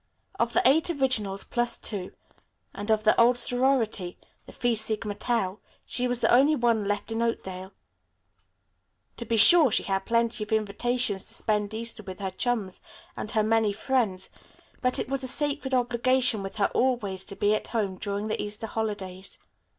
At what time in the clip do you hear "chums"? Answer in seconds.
12.31-12.81